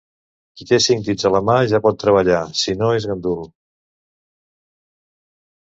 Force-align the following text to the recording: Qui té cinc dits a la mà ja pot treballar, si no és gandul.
Qui 0.59 0.65
té 0.69 0.79
cinc 0.85 1.03
dits 1.09 1.27
a 1.29 1.31
la 1.35 1.41
mà 1.49 1.57
ja 1.73 1.81
pot 1.83 2.01
treballar, 2.05 2.41
si 2.63 2.75
no 2.81 2.91
és 3.01 3.09
gandul. 3.11 3.47